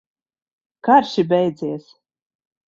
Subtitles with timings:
[0.87, 1.87] Karš ir beidzies!